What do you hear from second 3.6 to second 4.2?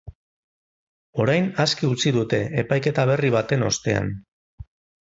ostean.